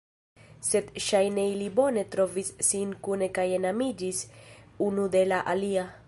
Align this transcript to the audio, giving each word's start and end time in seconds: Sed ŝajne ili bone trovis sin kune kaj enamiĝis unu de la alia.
Sed 0.67 0.87
ŝajne 1.07 1.43
ili 1.49 1.67
bone 1.79 2.03
trovis 2.15 2.49
sin 2.69 2.95
kune 3.07 3.27
kaj 3.39 3.45
enamiĝis 3.61 4.23
unu 4.87 5.09
de 5.17 5.25
la 5.33 5.43
alia. 5.55 5.85